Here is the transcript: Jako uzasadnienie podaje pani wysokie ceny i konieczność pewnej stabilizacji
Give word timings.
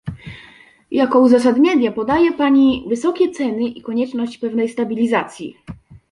Jako 0.91 1.19
uzasadnienie 1.19 1.91
podaje 1.91 2.31
pani 2.31 2.85
wysokie 2.87 3.31
ceny 3.31 3.63
i 3.67 3.81
konieczność 3.81 4.37
pewnej 4.37 4.69
stabilizacji 4.69 5.55